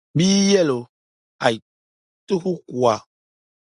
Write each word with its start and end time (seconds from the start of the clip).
"bɛ 0.17 0.25
yɛli 0.51 0.73
o, 0.79 0.81
"Aai, 1.45 1.57
ti 2.25 2.33
ku 2.41 2.51
ku 2.67 2.77
a." 2.93 2.95